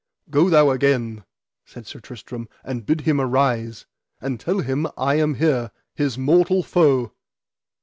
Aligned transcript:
Go 0.31 0.49
thou 0.49 0.71
again, 0.71 1.23
said 1.63 1.85
Sir 1.85 1.99
Tristram, 1.99 2.49
and 2.63 2.87
bid 2.87 3.01
him 3.01 3.21
arise, 3.21 3.85
and 4.19 4.39
tell 4.39 4.61
him 4.61 4.81
that 4.81 4.93
I 4.97 5.13
am 5.19 5.35
here, 5.35 5.69
his 5.93 6.17
mortal 6.17 6.63
foe. 6.63 7.11